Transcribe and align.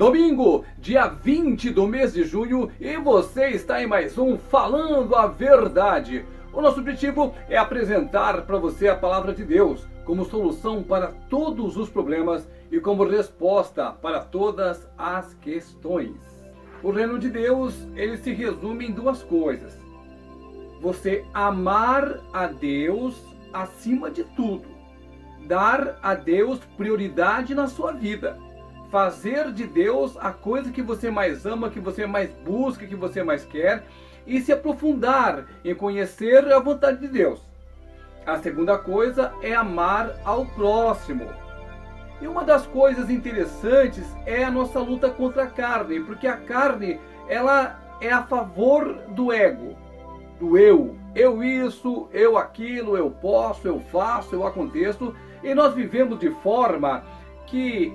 Domingo, 0.00 0.64
dia 0.78 1.08
20 1.08 1.68
do 1.72 1.86
mês 1.86 2.14
de 2.14 2.24
junho, 2.24 2.70
e 2.80 2.96
você 2.96 3.48
está 3.48 3.82
em 3.82 3.86
mais 3.86 4.16
um 4.16 4.38
Falando 4.38 5.14
a 5.14 5.26
Verdade. 5.26 6.24
O 6.54 6.62
nosso 6.62 6.80
objetivo 6.80 7.34
é 7.50 7.58
apresentar 7.58 8.46
para 8.46 8.56
você 8.56 8.88
a 8.88 8.96
palavra 8.96 9.34
de 9.34 9.44
Deus 9.44 9.86
como 10.06 10.24
solução 10.24 10.82
para 10.82 11.08
todos 11.28 11.76
os 11.76 11.90
problemas 11.90 12.48
e 12.72 12.80
como 12.80 13.04
resposta 13.04 13.90
para 13.90 14.20
todas 14.20 14.88
as 14.96 15.34
questões. 15.34 16.16
O 16.82 16.90
reino 16.90 17.18
de 17.18 17.28
Deus, 17.28 17.74
ele 17.94 18.16
se 18.16 18.32
resume 18.32 18.86
em 18.86 18.92
duas 18.92 19.22
coisas. 19.22 19.78
Você 20.80 21.26
amar 21.34 22.20
a 22.32 22.46
Deus 22.46 23.22
acima 23.52 24.10
de 24.10 24.24
tudo. 24.24 24.64
Dar 25.46 25.98
a 26.02 26.14
Deus 26.14 26.58
prioridade 26.78 27.54
na 27.54 27.66
sua 27.66 27.92
vida 27.92 28.38
fazer 28.90 29.52
de 29.52 29.66
Deus 29.66 30.16
a 30.18 30.32
coisa 30.32 30.70
que 30.70 30.82
você 30.82 31.10
mais 31.10 31.46
ama, 31.46 31.70
que 31.70 31.80
você 31.80 32.06
mais 32.06 32.30
busca, 32.44 32.86
que 32.86 32.96
você 32.96 33.22
mais 33.22 33.44
quer, 33.44 33.84
e 34.26 34.40
se 34.40 34.52
aprofundar 34.52 35.46
em 35.64 35.74
conhecer 35.74 36.52
a 36.52 36.58
vontade 36.58 36.98
de 36.98 37.08
Deus. 37.08 37.40
A 38.26 38.38
segunda 38.38 38.76
coisa 38.76 39.32
é 39.42 39.54
amar 39.54 40.14
ao 40.24 40.44
próximo. 40.44 41.26
E 42.20 42.26
uma 42.26 42.44
das 42.44 42.66
coisas 42.66 43.08
interessantes 43.08 44.04
é 44.26 44.44
a 44.44 44.50
nossa 44.50 44.78
luta 44.78 45.08
contra 45.08 45.44
a 45.44 45.46
carne, 45.46 46.00
porque 46.00 46.26
a 46.26 46.36
carne 46.36 47.00
ela 47.28 47.80
é 48.00 48.10
a 48.12 48.22
favor 48.22 48.94
do 49.08 49.32
ego, 49.32 49.76
do 50.38 50.58
eu. 50.58 50.96
Eu 51.14 51.42
isso, 51.42 52.08
eu 52.12 52.36
aquilo, 52.36 52.96
eu 52.96 53.10
posso, 53.10 53.66
eu 53.66 53.80
faço, 53.80 54.34
eu 54.34 54.46
aconteço, 54.46 55.14
e 55.42 55.54
nós 55.54 55.74
vivemos 55.74 56.18
de 56.18 56.30
forma 56.30 57.02
que 57.46 57.92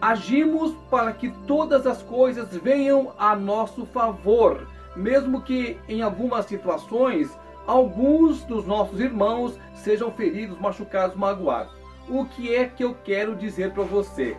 agimos 0.00 0.74
para 0.90 1.12
que 1.12 1.30
todas 1.46 1.86
as 1.86 2.02
coisas 2.02 2.54
venham 2.56 3.12
a 3.18 3.34
nosso 3.34 3.86
favor, 3.86 4.66
mesmo 4.94 5.42
que 5.42 5.78
em 5.88 6.02
algumas 6.02 6.46
situações 6.46 7.36
alguns 7.66 8.44
dos 8.44 8.66
nossos 8.66 9.00
irmãos 9.00 9.58
sejam 9.74 10.10
feridos, 10.10 10.60
machucados, 10.60 11.16
magoados. 11.16 11.72
O 12.08 12.26
que 12.26 12.54
é 12.54 12.66
que 12.66 12.84
eu 12.84 12.94
quero 13.04 13.34
dizer 13.34 13.72
para 13.72 13.84
você? 13.84 14.36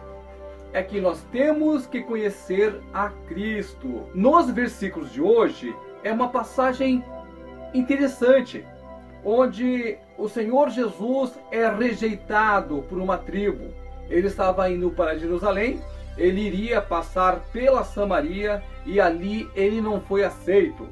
É 0.71 0.83
que 0.83 1.01
nós 1.01 1.21
temos 1.31 1.87
que 1.87 2.01
conhecer 2.01 2.79
a 2.93 3.09
Cristo. 3.27 4.03
Nos 4.13 4.51
versículos 4.51 5.11
de 5.11 5.21
hoje 5.21 5.75
é 6.03 6.11
uma 6.11 6.29
passagem 6.29 7.03
interessante, 7.73 8.63
onde 9.23 9.97
o 10.17 10.29
Senhor 10.29 10.69
Jesus 10.69 11.39
é 11.51 11.67
rejeitado 11.67 12.83
por 12.83 12.99
uma 12.99 13.17
tribo 13.17 13.73
ele 14.09 14.27
estava 14.27 14.69
indo 14.69 14.89
para 14.91 15.17
Jerusalém, 15.17 15.81
ele 16.17 16.41
iria 16.41 16.81
passar 16.81 17.39
pela 17.51 17.83
Samaria 17.83 18.63
e 18.85 18.99
ali 18.99 19.49
ele 19.55 19.81
não 19.81 19.99
foi 19.99 20.23
aceito. 20.23 20.87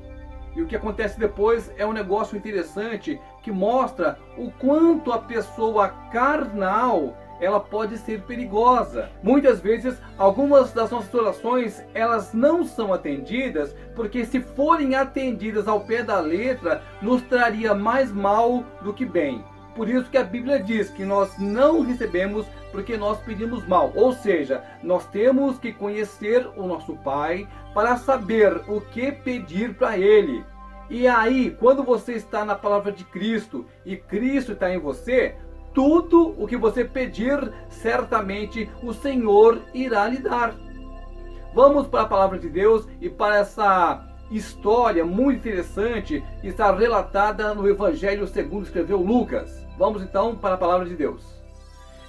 E 0.55 0.61
o 0.61 0.67
que 0.67 0.75
acontece 0.75 1.19
depois 1.19 1.71
é 1.77 1.85
um 1.85 1.93
negócio 1.93 2.37
interessante 2.37 3.19
que 3.41 3.51
mostra 3.51 4.19
o 4.37 4.51
quanto 4.51 5.11
a 5.11 5.17
pessoa 5.17 5.89
carnal 6.11 7.17
ela 7.39 7.59
pode 7.59 7.97
ser 7.97 8.21
perigosa. 8.21 9.09
Muitas 9.21 9.59
vezes, 9.59 9.97
algumas 10.17 10.71
das 10.71 10.91
nossas 10.91 11.13
orações, 11.13 11.83
elas 11.93 12.33
não 12.33 12.63
são 12.63 12.93
atendidas, 12.93 13.75
porque 13.95 14.23
se 14.23 14.39
forem 14.39 14.95
atendidas 14.95 15.67
ao 15.67 15.81
pé 15.81 16.03
da 16.03 16.19
letra, 16.19 16.81
nos 17.01 17.21
traria 17.23 17.73
mais 17.73 18.11
mal 18.11 18.63
do 18.81 18.93
que 18.93 19.05
bem. 19.05 19.43
Por 19.75 19.89
isso 19.89 20.09
que 20.09 20.17
a 20.17 20.23
Bíblia 20.23 20.59
diz 20.61 20.89
que 20.89 21.03
nós 21.03 21.37
não 21.37 21.81
recebemos 21.81 22.45
porque 22.71 22.95
nós 22.97 23.19
pedimos 23.19 23.65
mal. 23.67 23.91
Ou 23.95 24.13
seja, 24.13 24.63
nós 24.83 25.05
temos 25.07 25.57
que 25.57 25.73
conhecer 25.73 26.47
o 26.55 26.67
nosso 26.67 26.95
Pai 26.97 27.47
para 27.73 27.97
saber 27.97 28.61
o 28.67 28.81
que 28.81 29.11
pedir 29.11 29.73
para 29.75 29.97
Ele. 29.97 30.43
E 30.89 31.07
aí, 31.07 31.51
quando 31.59 31.83
você 31.83 32.13
está 32.13 32.45
na 32.45 32.55
palavra 32.55 32.91
de 32.91 33.03
Cristo 33.05 33.65
e 33.85 33.97
Cristo 33.97 34.51
está 34.51 34.71
em 34.71 34.79
você, 34.79 35.35
tudo 35.73 36.35
o 36.37 36.45
que 36.45 36.55
você 36.55 36.85
pedir, 36.85 37.51
certamente 37.69 38.69
o 38.83 38.93
Senhor 38.93 39.59
irá 39.73 40.07
lhe 40.07 40.19
dar. 40.19 40.53
Vamos 41.53 41.87
para 41.87 42.01
a 42.01 42.07
palavra 42.07 42.37
de 42.37 42.49
Deus 42.49 42.87
e 43.01 43.09
para 43.09 43.37
essa 43.37 44.07
história 44.29 45.05
muito 45.05 45.39
interessante 45.39 46.23
que 46.41 46.47
está 46.47 46.75
relatada 46.75 47.53
no 47.53 47.67
Evangelho 47.67 48.27
segundo 48.27 48.63
escreveu 48.63 48.99
Lucas. 48.99 49.62
Vamos 49.77 50.03
então 50.03 50.35
para 50.35 50.53
a 50.53 50.57
palavra 50.57 50.87
de 50.87 50.95
Deus. 50.95 51.23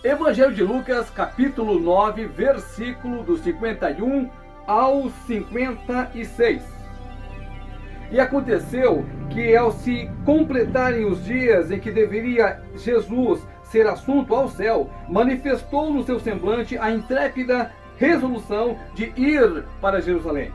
Evangelho 0.02 0.52
de 0.52 0.62
Lucas, 0.62 1.08
capítulo 1.08 1.80
9, 1.80 2.26
versículo 2.26 3.22
do 3.22 3.38
51 3.38 4.28
ao 4.66 5.08
56. 5.26 6.62
E 8.10 8.20
aconteceu 8.20 9.06
que, 9.30 9.56
ao 9.56 9.72
se 9.72 10.10
completarem 10.26 11.06
os 11.06 11.24
dias 11.24 11.70
em 11.70 11.80
que 11.80 11.90
deveria 11.90 12.60
Jesus 12.76 13.40
ser 13.62 13.86
assunto 13.86 14.34
ao 14.34 14.46
céu, 14.46 14.90
manifestou 15.08 15.90
no 15.90 16.04
seu 16.04 16.20
semblante 16.20 16.76
a 16.76 16.90
intrépida 16.90 17.72
resolução 17.96 18.76
de 18.94 19.10
ir 19.16 19.64
para 19.80 20.02
Jerusalém. 20.02 20.52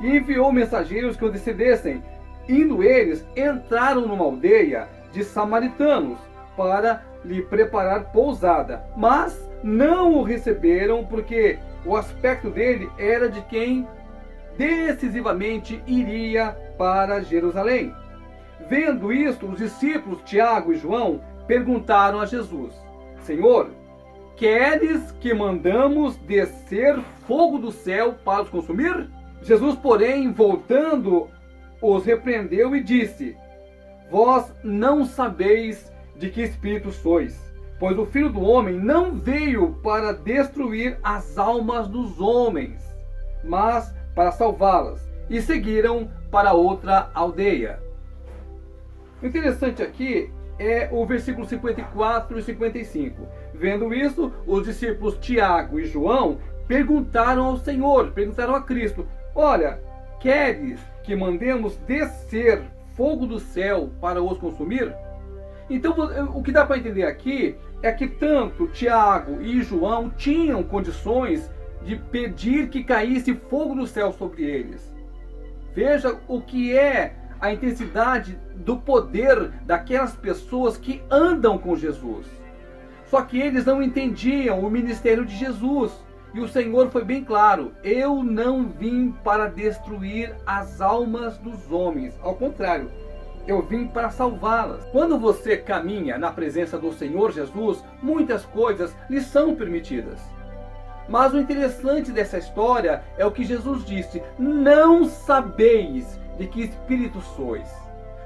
E 0.00 0.16
enviou 0.16 0.52
mensageiros 0.52 1.16
que 1.16 1.24
o 1.24 1.30
decidessem. 1.30 2.02
Indo 2.48 2.82
eles, 2.82 3.24
entraram 3.36 4.08
numa 4.08 4.24
aldeia 4.24 4.88
de 5.12 5.22
samaritanos 5.22 6.18
para 6.56 7.02
lhe 7.24 7.42
preparar 7.42 8.12
pousada. 8.12 8.82
Mas 8.96 9.50
não 9.62 10.14
o 10.14 10.22
receberam 10.22 11.04
porque 11.04 11.58
o 11.84 11.96
aspecto 11.96 12.50
dele 12.50 12.90
era 12.98 13.28
de 13.28 13.40
quem 13.42 13.86
decisivamente 14.56 15.82
iria 15.86 16.56
para 16.76 17.22
Jerusalém. 17.22 17.94
Vendo 18.68 19.12
isto, 19.12 19.46
os 19.46 19.58
discípulos 19.58 20.22
Tiago 20.24 20.72
e 20.72 20.76
João 20.76 21.20
perguntaram 21.46 22.20
a 22.20 22.26
Jesus: 22.26 22.74
Senhor, 23.22 23.70
queres 24.36 25.12
que 25.12 25.32
mandamos 25.32 26.16
descer 26.18 26.98
fogo 27.26 27.58
do 27.58 27.72
céu 27.72 28.14
para 28.24 28.42
os 28.42 28.50
consumir? 28.50 29.08
Jesus, 29.42 29.76
porém, 29.76 30.30
voltando, 30.32 31.28
os 31.80 32.04
repreendeu 32.04 32.76
e 32.76 32.82
disse: 32.82 33.36
Vós 34.10 34.52
não 34.62 35.04
sabeis 35.04 35.90
de 36.20 36.28
que 36.28 36.42
espírito 36.42 36.92
sois. 36.92 37.50
Pois 37.78 37.98
o 37.98 38.04
Filho 38.04 38.30
do 38.30 38.42
Homem 38.42 38.78
não 38.78 39.16
veio 39.16 39.72
para 39.82 40.12
destruir 40.12 40.98
as 41.02 41.38
almas 41.38 41.88
dos 41.88 42.20
homens, 42.20 42.94
mas 43.42 43.92
para 44.14 44.30
salvá-las. 44.30 45.00
E 45.30 45.40
seguiram 45.40 46.10
para 46.30 46.52
outra 46.52 47.10
aldeia. 47.14 47.80
O 49.22 49.26
interessante 49.26 49.82
aqui 49.82 50.30
é 50.58 50.90
o 50.92 51.06
versículo 51.06 51.46
54 51.46 52.38
e 52.38 52.42
55. 52.42 53.26
Vendo 53.54 53.94
isso, 53.94 54.30
os 54.46 54.64
discípulos 54.64 55.16
Tiago 55.18 55.80
e 55.80 55.86
João 55.86 56.38
perguntaram 56.68 57.46
ao 57.46 57.56
Senhor, 57.56 58.10
perguntaram 58.10 58.54
a 58.54 58.62
Cristo: 58.62 59.06
Olha, 59.34 59.80
queres 60.20 60.80
que 61.02 61.16
mandemos 61.16 61.76
descer 61.86 62.62
fogo 62.94 63.26
do 63.26 63.38
céu 63.38 63.88
para 64.00 64.22
os 64.22 64.36
consumir? 64.36 64.94
Então, 65.70 65.94
o 66.34 66.42
que 66.42 66.50
dá 66.50 66.66
para 66.66 66.78
entender 66.78 67.04
aqui 67.04 67.56
é 67.80 67.92
que 67.92 68.08
tanto 68.08 68.66
Tiago 68.66 69.40
e 69.40 69.62
João 69.62 70.10
tinham 70.10 70.64
condições 70.64 71.48
de 71.84 71.94
pedir 71.94 72.68
que 72.68 72.82
caísse 72.82 73.34
fogo 73.34 73.76
do 73.76 73.86
céu 73.86 74.12
sobre 74.12 74.42
eles. 74.42 74.92
Veja 75.72 76.18
o 76.26 76.40
que 76.40 76.76
é 76.76 77.14
a 77.40 77.52
intensidade 77.52 78.36
do 78.56 78.76
poder 78.76 79.50
daquelas 79.62 80.14
pessoas 80.16 80.76
que 80.76 81.00
andam 81.08 81.56
com 81.56 81.76
Jesus. 81.76 82.26
Só 83.06 83.22
que 83.22 83.40
eles 83.40 83.64
não 83.64 83.80
entendiam 83.80 84.60
o 84.60 84.70
ministério 84.70 85.24
de 85.24 85.36
Jesus. 85.36 85.92
E 86.34 86.40
o 86.40 86.48
Senhor 86.48 86.90
foi 86.90 87.04
bem 87.04 87.24
claro: 87.24 87.72
eu 87.82 88.22
não 88.22 88.68
vim 88.68 89.12
para 89.24 89.46
destruir 89.46 90.34
as 90.44 90.80
almas 90.80 91.38
dos 91.38 91.70
homens. 91.70 92.18
Ao 92.22 92.34
contrário, 92.34 92.90
eu 93.50 93.60
vim 93.60 93.86
para 93.86 94.10
salvá-las. 94.10 94.84
Quando 94.92 95.18
você 95.18 95.56
caminha 95.56 96.16
na 96.16 96.30
presença 96.30 96.78
do 96.78 96.92
Senhor 96.92 97.32
Jesus, 97.32 97.84
muitas 98.00 98.44
coisas 98.44 98.96
lhe 99.08 99.20
são 99.20 99.56
permitidas. 99.56 100.20
Mas 101.08 101.34
o 101.34 101.40
interessante 101.40 102.12
dessa 102.12 102.38
história 102.38 103.02
é 103.18 103.26
o 103.26 103.32
que 103.32 103.42
Jesus 103.42 103.84
disse: 103.84 104.22
Não 104.38 105.04
sabeis 105.04 106.16
de 106.38 106.46
que 106.46 106.62
espírito 106.62 107.20
sois. 107.20 107.68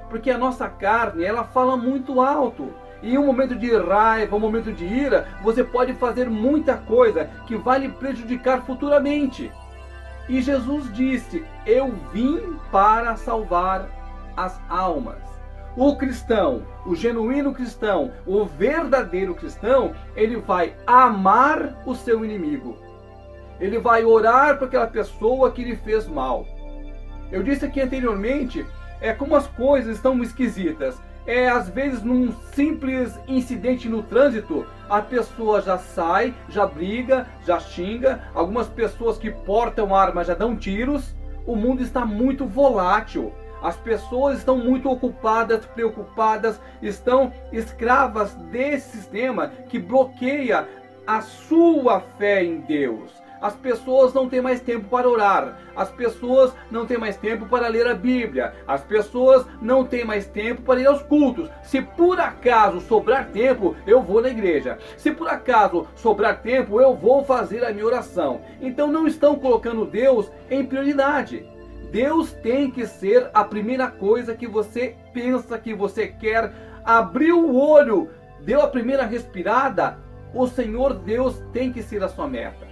Porque 0.09 0.29
a 0.29 0.37
nossa 0.37 0.69
carne, 0.69 1.23
ela 1.23 1.43
fala 1.43 1.75
muito 1.75 2.21
alto. 2.21 2.71
E 3.01 3.15
em 3.15 3.17
um 3.17 3.25
momento 3.25 3.55
de 3.55 3.75
raiva, 3.75 4.35
um 4.35 4.39
momento 4.39 4.71
de 4.71 4.85
ira, 4.85 5.27
você 5.41 5.63
pode 5.63 5.93
fazer 5.93 6.29
muita 6.29 6.77
coisa 6.77 7.29
que 7.47 7.55
vai 7.55 7.79
lhe 7.79 7.89
prejudicar 7.89 8.61
futuramente. 8.61 9.51
E 10.29 10.39
Jesus 10.39 10.93
disse: 10.93 11.43
Eu 11.65 11.91
vim 12.13 12.59
para 12.71 13.15
salvar 13.15 13.89
as 14.35 14.59
almas. 14.69 15.17
O 15.77 15.97
cristão, 15.97 16.63
o 16.85 16.95
genuíno 16.95 17.53
cristão, 17.53 18.11
o 18.25 18.45
verdadeiro 18.45 19.35
cristão, 19.35 19.93
ele 20.15 20.37
vai 20.37 20.73
amar 20.87 21.81
o 21.85 21.93
seu 21.93 22.23
inimigo. 22.23 22.77
Ele 23.59 23.77
vai 23.77 24.05
orar 24.05 24.57
para 24.57 24.67
aquela 24.67 24.87
pessoa 24.87 25.51
que 25.51 25.63
lhe 25.63 25.75
fez 25.75 26.07
mal. 26.07 26.45
Eu 27.31 27.43
disse 27.43 27.65
aqui 27.65 27.81
anteriormente, 27.81 28.65
é 29.01 29.13
como 29.13 29.35
as 29.35 29.47
coisas 29.47 29.97
estão 29.97 30.21
esquisitas. 30.23 30.97
É 31.27 31.49
às 31.49 31.69
vezes 31.69 32.03
num 32.03 32.31
simples 32.53 33.19
incidente 33.27 33.89
no 33.89 34.03
trânsito, 34.03 34.65
a 34.89 35.01
pessoa 35.01 35.59
já 35.61 35.77
sai, 35.77 36.33
já 36.47 36.65
briga, 36.65 37.27
já 37.45 37.59
xinga. 37.59 38.21
Algumas 38.33 38.67
pessoas 38.67 39.17
que 39.17 39.31
portam 39.31 39.95
arma 39.95 40.23
já 40.23 40.35
dão 40.35 40.55
tiros. 40.55 41.15
O 41.45 41.55
mundo 41.55 41.81
está 41.81 42.05
muito 42.05 42.45
volátil. 42.45 43.33
As 43.65 43.75
pessoas 43.77 44.37
estão 44.37 44.59
muito 44.59 44.87
ocupadas, 44.87 45.65
preocupadas, 45.65 46.61
estão 46.83 47.33
escravas 47.51 48.35
desse 48.35 48.95
sistema 48.97 49.47
que 49.67 49.79
bloqueia 49.79 50.67
a 51.07 51.21
sua 51.21 51.99
fé 51.99 52.43
em 52.43 52.59
Deus. 52.59 53.11
As 53.41 53.55
pessoas 53.55 54.13
não 54.13 54.29
têm 54.29 54.39
mais 54.39 54.61
tempo 54.61 54.87
para 54.87 55.09
orar. 55.09 55.57
As 55.75 55.89
pessoas 55.89 56.53
não 56.69 56.85
têm 56.85 56.99
mais 56.99 57.17
tempo 57.17 57.47
para 57.47 57.67
ler 57.67 57.87
a 57.87 57.95
Bíblia. 57.95 58.53
As 58.67 58.83
pessoas 58.83 59.47
não 59.59 59.83
têm 59.83 60.05
mais 60.05 60.27
tempo 60.27 60.61
para 60.61 60.81
ir 60.81 60.85
aos 60.85 61.01
cultos. 61.01 61.49
Se 61.63 61.81
por 61.81 62.19
acaso 62.19 62.79
sobrar 62.81 63.29
tempo, 63.29 63.75
eu 63.87 63.99
vou 63.99 64.21
na 64.21 64.29
igreja. 64.29 64.77
Se 64.95 65.11
por 65.11 65.27
acaso 65.27 65.87
sobrar 65.95 66.43
tempo, 66.43 66.79
eu 66.79 66.95
vou 66.95 67.25
fazer 67.25 67.65
a 67.65 67.73
minha 67.73 67.85
oração. 67.87 68.41
Então 68.61 68.91
não 68.91 69.07
estão 69.07 69.35
colocando 69.35 69.87
Deus 69.87 70.31
em 70.51 70.63
prioridade. 70.63 71.54
Deus 71.91 72.33
tem 72.33 72.69
que 72.69 72.85
ser 72.85 73.29
a 73.33 73.43
primeira 73.43 73.87
coisa 73.89 74.35
que 74.35 74.47
você 74.47 74.95
pensa 75.13 75.57
que 75.57 75.73
você 75.73 76.07
quer. 76.07 76.51
Abriu 76.83 77.39
o 77.39 77.55
olho, 77.55 78.09
deu 78.41 78.61
a 78.61 78.67
primeira 78.67 79.05
respirada, 79.05 79.97
o 80.33 80.47
Senhor 80.47 80.93
Deus 80.93 81.41
tem 81.53 81.71
que 81.71 81.81
ser 81.81 82.03
a 82.03 82.09
sua 82.09 82.27
meta. 82.27 82.65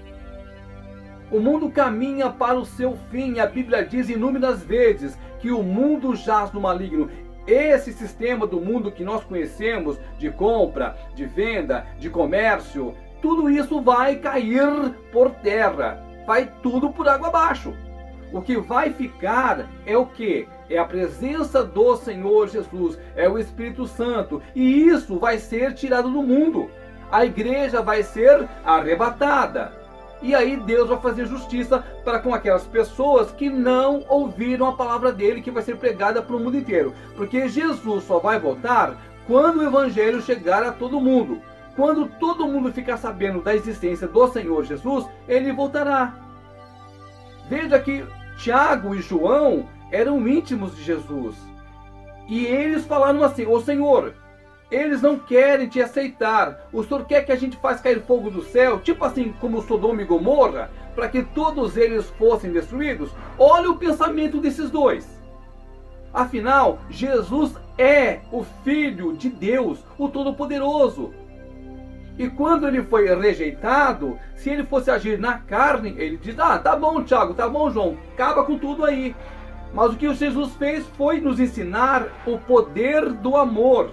O 1.32 1.40
mundo 1.40 1.72
caminha 1.72 2.30
para 2.30 2.60
o 2.60 2.66
seu 2.66 2.96
fim. 3.10 3.40
A 3.40 3.48
Bíblia 3.48 3.84
diz 3.84 4.10
inúmeras 4.10 4.62
vezes 4.62 5.18
que 5.40 5.52
o 5.52 5.64
mundo 5.64 6.14
jaz 6.16 6.52
no 6.52 6.62
maligno. 6.62 7.10
Esse 7.48 7.92
sistema 7.92 8.46
do 8.46 8.62
mundo 8.62 8.92
que 8.92 9.04
nós 9.04 9.24
conhecemos, 9.24 9.98
de 10.20 10.30
compra, 10.30 10.96
de 11.16 11.26
venda, 11.26 11.88
de 11.98 12.10
comércio, 12.10 12.94
tudo 13.22 13.50
isso 13.50 13.82
vai 13.82 14.18
cair 14.18 14.94
por 15.12 15.32
terra. 15.32 16.06
Vai 16.28 16.52
tudo 16.62 16.92
por 16.92 17.08
água 17.08 17.30
abaixo. 17.30 17.74
O 18.34 18.42
que 18.42 18.58
vai 18.58 18.92
ficar 18.92 19.70
é 19.86 19.96
o 19.96 20.08
que? 20.08 20.48
É 20.68 20.80
a 20.80 20.86
presença 20.86 21.64
do 21.64 21.96
Senhor 21.96 22.50
Jesus, 22.50 22.98
é 23.16 23.30
o 23.30 23.38
Espírito 23.38 23.86
Santo. 23.86 24.42
E 24.56 24.88
isso 24.88 25.20
vai 25.20 25.38
ser 25.38 25.76
tirado 25.76 26.10
do 26.10 26.24
mundo. 26.24 26.68
A 27.12 27.24
igreja 27.24 27.80
vai 27.80 28.02
ser 28.02 28.50
arrebatada. 28.66 29.72
E 30.20 30.34
aí 30.34 30.58
Deus 30.58 30.90
vai 30.90 31.00
fazer 31.00 31.28
justiça 31.28 31.86
para 32.04 32.18
com 32.18 32.34
aquelas 32.34 32.64
pessoas 32.64 33.32
que 33.32 33.52
não 33.52 34.04
ouviram 34.10 34.66
a 34.66 34.74
palavra 34.74 35.12
dele 35.12 35.42
que 35.42 35.52
vai 35.52 35.62
ser 35.62 35.78
pregada 35.78 36.20
para 36.20 36.36
o 36.36 36.40
mundo 36.40 36.58
inteiro. 36.58 36.92
Porque 37.16 37.48
Jesus 37.48 38.04
só 38.06 38.18
vai 38.18 38.40
voltar 38.40 38.98
quando 39.28 39.58
o 39.58 39.64
evangelho 39.64 40.24
chegar 40.24 40.64
a 40.64 40.72
todo 40.72 41.00
mundo. 41.00 41.40
Quando 41.76 42.08
todo 42.20 42.48
mundo 42.48 42.74
ficar 42.74 42.98
sabendo 42.98 43.42
da 43.42 43.54
existência 43.54 44.08
do 44.08 44.28
Senhor 44.30 44.64
Jesus, 44.64 45.06
ele 45.28 45.52
voltará. 45.52 46.16
Veja 47.48 47.78
que 47.80 48.04
Tiago 48.38 48.96
e 48.96 49.02
João 49.02 49.68
eram 49.92 50.28
íntimos 50.28 50.76
de 50.76 50.84
Jesus. 50.84 51.36
E 52.28 52.46
eles 52.46 52.86
falaram 52.86 53.24
assim: 53.24 53.46
Ô 53.46 53.60
Senhor, 53.60 54.14
eles 54.72 55.02
não 55.02 55.20
querem 55.20 55.68
te 55.68 55.82
aceitar. 55.82 56.68
O 56.74 56.84
Senhor 56.84 57.06
quer 57.06 57.26
que 57.26 57.32
a 57.32 57.36
gente 57.36 57.58
faça 57.58 57.84
cair 57.84 58.02
fogo 58.02 58.30
do 58.30 58.42
céu, 58.42 58.80
tipo 58.80 59.06
assim 59.06 59.34
como 59.40 59.62
Sodoma 59.62 60.02
e 60.02 60.06
Gomorra, 60.06 60.72
para 60.96 61.08
que 61.10 61.24
todos 61.24 61.78
eles 61.78 62.10
fossem 62.18 62.52
destruídos? 62.52 63.12
Olha 63.38 63.70
o 63.70 63.78
pensamento 63.78 64.40
desses 64.40 64.70
dois. 64.70 65.08
Afinal, 66.14 66.80
Jesus 66.90 67.56
é 67.78 68.22
o 68.32 68.44
Filho 68.64 69.14
de 69.14 69.30
Deus, 69.30 69.84
o 69.98 70.08
Todo-Poderoso. 70.08 71.14
E 72.18 72.30
quando 72.30 72.68
ele 72.68 72.84
foi 72.84 73.08
rejeitado, 73.16 74.20
se 74.36 74.50
ele 74.50 74.64
fosse 74.64 74.92
agir 74.92 75.18
na 75.18 75.40
carne, 75.40 75.96
ele 75.98 76.18
diz: 76.18 76.38
Ah, 76.38 76.60
tá 76.60 76.76
bom, 76.76 77.04
Tiago, 77.04 77.34
tá 77.34 77.50
bom, 77.50 77.72
João, 77.72 77.98
acaba 78.14 78.44
com 78.44 78.58
tudo 78.58 78.86
aí. 78.86 79.16
Mas 79.74 79.92
o 79.92 79.96
que 79.96 80.14
Jesus 80.14 80.54
fez 80.56 80.86
foi 80.90 81.20
nos 81.20 81.40
ensinar 81.40 82.08
o 82.28 82.38
poder 82.38 83.12
do 83.12 83.36
amor. 83.36 83.92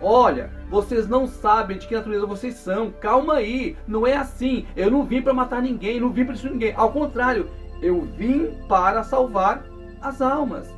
Olha, 0.00 0.50
vocês 0.68 1.08
não 1.08 1.26
sabem 1.26 1.78
de 1.78 1.86
que 1.86 1.94
natureza 1.94 2.26
vocês 2.26 2.54
são. 2.54 2.90
Calma 2.90 3.34
aí, 3.34 3.76
não 3.86 4.06
é 4.06 4.16
assim. 4.16 4.66
Eu 4.76 4.90
não 4.90 5.04
vim 5.04 5.20
para 5.20 5.34
matar 5.34 5.60
ninguém, 5.60 6.00
não 6.00 6.10
vim 6.10 6.24
para 6.24 6.32
destruir 6.34 6.52
ninguém. 6.52 6.74
Ao 6.76 6.92
contrário, 6.92 7.50
eu 7.80 8.02
vim 8.02 8.52
para 8.68 9.02
salvar 9.02 9.64
as 10.00 10.22
almas. 10.22 10.72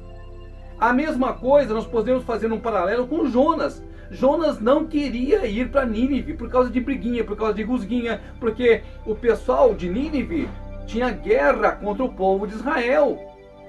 A 0.81 0.93
mesma 0.93 1.35
coisa 1.35 1.73
nós 1.73 1.87
podemos 1.87 2.25
fazer 2.25 2.51
um 2.53 2.61
paralelo 2.61 3.07
com 3.07 3.27
Jonas. 3.27 3.83
Jonas 4.11 4.61
não 4.61 4.87
queria 4.87 5.47
ir 5.47 5.71
para 5.71 5.87
Nínive 5.87 6.35
por 6.35 6.49
causa 6.49 6.71
de 6.71 6.81
briguinha, 6.81 7.25
por 7.25 7.37
causa 7.37 7.55
de 7.55 7.65
gusguinha, 7.65 8.21
porque 8.39 8.83
o 9.07 9.15
pessoal 9.15 9.75
de 9.75 9.89
Nínive 9.89 10.49
tinha 10.87 11.11
guerra 11.11 11.73
contra 11.73 12.05
o 12.05 12.13
povo 12.13 12.47
de 12.47 12.55
Israel. 12.55 13.19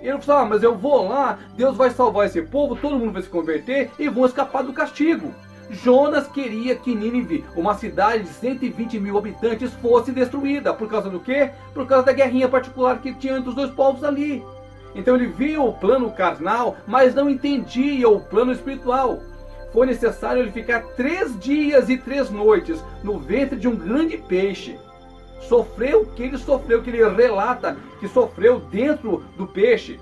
Ele 0.01 0.21
falou: 0.21 0.41
ah, 0.41 0.45
mas 0.45 0.63
eu 0.63 0.75
vou 0.75 1.07
lá, 1.07 1.39
Deus 1.55 1.75
vai 1.75 1.89
salvar 1.89 2.27
esse 2.27 2.41
povo, 2.41 2.75
todo 2.75 2.97
mundo 2.97 3.13
vai 3.13 3.21
se 3.21 3.29
converter 3.29 3.89
e 3.97 4.07
vão 4.07 4.25
escapar 4.25 4.63
do 4.63 4.73
castigo. 4.73 5.33
Jonas 5.69 6.27
queria 6.27 6.75
que 6.75 6.93
Nínive, 6.93 7.43
uma 7.55 7.73
cidade 7.73 8.23
de 8.23 8.29
120 8.29 8.99
mil 8.99 9.17
habitantes, 9.17 9.73
fosse 9.75 10.11
destruída. 10.11 10.73
Por 10.73 10.87
causa 10.87 11.09
do 11.09 11.19
quê? 11.19 11.49
Por 11.73 11.87
causa 11.87 12.05
da 12.05 12.13
guerrinha 12.13 12.47
particular 12.47 12.99
que 12.99 13.13
tinha 13.13 13.37
entre 13.37 13.49
os 13.49 13.55
dois 13.55 13.71
povos 13.71 14.03
ali. 14.03 14.43
Então 14.93 15.15
ele 15.15 15.27
via 15.27 15.61
o 15.61 15.73
plano 15.73 16.11
carnal, 16.11 16.77
mas 16.87 17.15
não 17.15 17.29
entendia 17.29 18.07
o 18.07 18.19
plano 18.19 18.51
espiritual. 18.51 19.19
Foi 19.75 19.85
necessário 19.85 20.41
ele 20.41 20.53
ficar 20.53 20.81
três 20.95 21.37
dias 21.37 21.89
e 21.89 21.97
três 21.97 22.29
noites 22.29 22.81
no 23.03 23.19
ventre 23.19 23.59
de 23.59 23.67
um 23.67 23.75
grande 23.75 24.17
peixe. 24.17 24.79
Sofreu 25.41 26.03
o 26.03 26.05
que 26.05 26.23
ele 26.23 26.37
sofreu, 26.37 26.81
que 26.81 26.89
ele 26.89 27.03
relata 27.03 27.75
que 27.99 28.07
sofreu 28.07 28.61
dentro 28.61 29.25
do 29.37 29.45
peixe, 29.45 29.99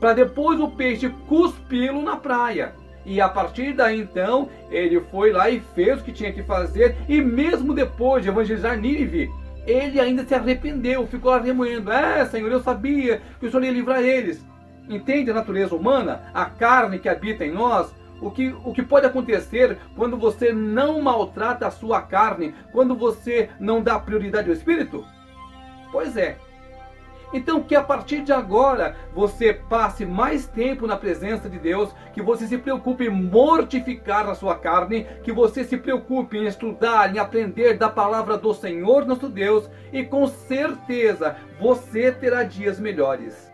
para 0.00 0.14
depois 0.14 0.58
o 0.58 0.70
peixe 0.70 1.10
cuspi-lo 1.28 2.00
na 2.00 2.16
praia. 2.16 2.72
E 3.04 3.20
a 3.20 3.28
partir 3.28 3.74
daí 3.74 4.00
então, 4.00 4.48
ele 4.70 4.98
foi 5.10 5.32
lá 5.32 5.50
e 5.50 5.60
fez 5.74 6.00
o 6.00 6.02
que 6.02 6.10
tinha 6.10 6.32
que 6.32 6.42
fazer, 6.42 6.96
e 7.06 7.20
mesmo 7.20 7.74
depois 7.74 8.22
de 8.22 8.30
evangelizar 8.30 8.80
Nínive, 8.80 9.28
ele 9.66 10.00
ainda 10.00 10.24
se 10.24 10.34
arrependeu, 10.34 11.06
ficou 11.06 11.30
lá 11.30 11.40
remoendo. 11.40 11.92
É, 11.92 12.24
Senhor, 12.24 12.50
eu 12.50 12.62
sabia 12.62 13.20
que 13.38 13.44
o 13.44 13.50
Senhor 13.50 13.64
ia 13.64 13.70
livrar 13.70 14.02
eles. 14.02 14.42
Entende 14.88 15.30
a 15.30 15.34
natureza 15.34 15.76
humana, 15.76 16.22
a 16.32 16.46
carne 16.46 16.98
que 16.98 17.08
habita 17.08 17.44
em 17.44 17.52
nós? 17.52 17.92
O 18.20 18.30
que, 18.30 18.54
o 18.64 18.72
que 18.72 18.82
pode 18.82 19.06
acontecer 19.06 19.78
quando 19.96 20.16
você 20.16 20.52
não 20.52 21.00
maltrata 21.00 21.66
a 21.66 21.70
sua 21.70 22.00
carne, 22.02 22.54
quando 22.72 22.94
você 22.94 23.50
não 23.58 23.82
dá 23.82 23.98
prioridade 23.98 24.48
ao 24.48 24.54
espírito? 24.54 25.04
Pois 25.92 26.16
é, 26.16 26.38
então 27.34 27.60
que 27.60 27.74
a 27.74 27.82
partir 27.82 28.22
de 28.22 28.32
agora 28.32 28.96
você 29.12 29.52
passe 29.52 30.06
mais 30.06 30.46
tempo 30.46 30.86
na 30.86 30.96
presença 30.96 31.50
de 31.50 31.58
Deus, 31.58 31.92
que 32.12 32.22
você 32.22 32.46
se 32.46 32.56
preocupe 32.56 33.06
em 33.06 33.10
mortificar 33.10 34.28
a 34.28 34.36
sua 34.36 34.56
carne, 34.56 35.04
que 35.24 35.32
você 35.32 35.64
se 35.64 35.76
preocupe 35.76 36.38
em 36.38 36.46
estudar, 36.46 37.12
em 37.12 37.18
aprender 37.18 37.76
da 37.76 37.88
palavra 37.88 38.38
do 38.38 38.54
Senhor 38.54 39.04
nosso 39.04 39.28
Deus, 39.28 39.68
e 39.92 40.04
com 40.04 40.28
certeza 40.28 41.36
você 41.60 42.12
terá 42.12 42.44
dias 42.44 42.78
melhores. 42.78 43.53